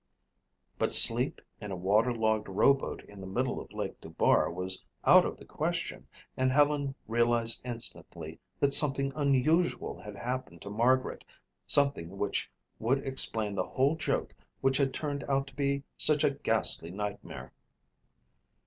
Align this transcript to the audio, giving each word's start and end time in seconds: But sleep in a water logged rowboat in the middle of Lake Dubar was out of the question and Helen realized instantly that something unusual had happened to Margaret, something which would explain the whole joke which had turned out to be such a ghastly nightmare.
But 0.79 0.95
sleep 0.95 1.41
in 1.59 1.69
a 1.69 1.75
water 1.75 2.11
logged 2.11 2.49
rowboat 2.49 3.03
in 3.03 3.21
the 3.21 3.27
middle 3.27 3.61
of 3.61 3.71
Lake 3.71 4.01
Dubar 4.01 4.51
was 4.51 4.83
out 5.05 5.25
of 5.27 5.37
the 5.37 5.45
question 5.45 6.07
and 6.35 6.51
Helen 6.51 6.95
realized 7.07 7.61
instantly 7.63 8.39
that 8.59 8.73
something 8.73 9.13
unusual 9.15 10.01
had 10.01 10.15
happened 10.15 10.63
to 10.63 10.71
Margaret, 10.71 11.23
something 11.67 12.17
which 12.17 12.49
would 12.79 13.05
explain 13.07 13.53
the 13.53 13.67
whole 13.67 13.95
joke 13.95 14.33
which 14.59 14.77
had 14.77 14.91
turned 14.91 15.23
out 15.25 15.45
to 15.45 15.55
be 15.55 15.83
such 15.99 16.23
a 16.23 16.31
ghastly 16.31 16.89
nightmare. 16.89 17.53